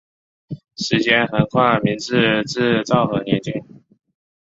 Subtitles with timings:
[0.77, 3.63] 时间横跨明治至昭和年间。